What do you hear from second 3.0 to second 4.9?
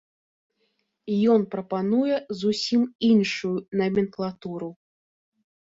іншую наменклатуру.